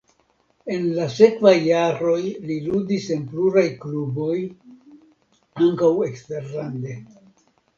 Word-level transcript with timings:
En 0.75 0.85
la 0.99 1.03
sekvaj 1.17 1.51
jaroj 1.65 2.15
li 2.47 2.57
ludis 2.69 3.05
en 3.17 3.23
pluraj 3.35 3.67
kluboj 3.85 4.39
ankaŭ 5.67 5.93
eksterlande. 6.11 6.99